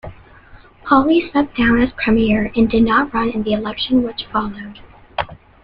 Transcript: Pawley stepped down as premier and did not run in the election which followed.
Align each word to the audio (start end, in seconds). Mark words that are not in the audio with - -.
Pawley 0.83 1.29
stepped 1.29 1.55
down 1.55 1.79
as 1.79 1.91
premier 1.91 2.51
and 2.55 2.67
did 2.67 2.81
not 2.81 3.13
run 3.13 3.29
in 3.29 3.43
the 3.43 3.53
election 3.53 4.01
which 4.01 4.25
followed. 4.33 4.79